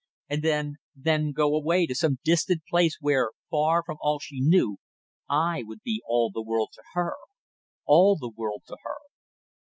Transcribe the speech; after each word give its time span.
And 0.29 0.41
then 0.41 0.77
then 0.95 1.31
go 1.31 1.55
away 1.55 1.85
to 1.85 1.93
some 1.93 2.17
distant 2.23 2.63
place 2.67 2.97
where, 2.99 3.29
far 3.51 3.83
from 3.85 3.97
all 4.01 4.17
she 4.17 4.39
knew, 4.41 4.77
I 5.29 5.61
would 5.63 5.83
be 5.83 6.01
all 6.07 6.31
the 6.31 6.41
world 6.41 6.69
to 6.73 6.81
her! 6.93 7.13
All 7.85 8.15
the 8.15 8.33
world 8.35 8.63
to 8.69 8.77
her!" 8.81 8.95